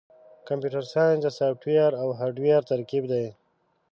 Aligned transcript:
کمپیوټر 0.47 0.83
ساینس 0.93 1.21
د 1.23 1.27
سافټویر 1.37 1.91
او 2.01 2.07
هارډویر 2.19 2.61
ترکیب 2.71 3.03
دی. 3.11 3.25